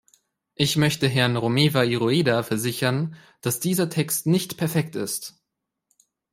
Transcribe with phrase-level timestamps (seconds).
[0.55, 5.39] Ich möchte Herrn Romeva i Rueda versichern, dass dieser Text nicht perfekt ist.